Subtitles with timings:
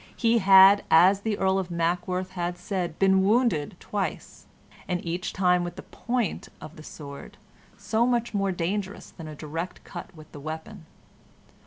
[0.15, 4.47] He had, as the Earl of Mackworth had said, been wounded twice,
[4.87, 7.37] and each time with the point of the sword,
[7.77, 10.87] so much more dangerous than a direct cut with the weapon.